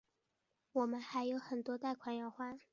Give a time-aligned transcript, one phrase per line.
[0.71, 2.59] 我们还有很多贷款要还